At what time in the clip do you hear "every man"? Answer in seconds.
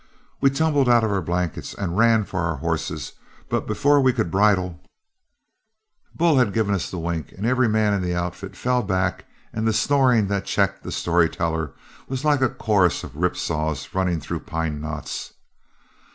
7.45-7.93